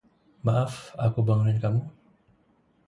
Maaf, 0.45 0.73
aku 1.05 1.19
bangunin 1.27 1.59
kamu? 1.63 1.81